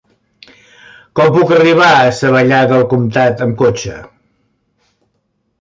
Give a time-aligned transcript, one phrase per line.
[1.19, 3.99] Com puc arribar a Savallà del Comtat amb cotxe?